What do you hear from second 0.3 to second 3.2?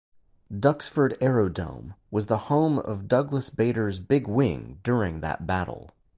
Duxford Aerodrome was the home of